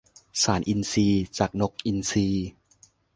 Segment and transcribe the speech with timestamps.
[0.41, 2.27] สารอินทรีย์จากนกอินทรี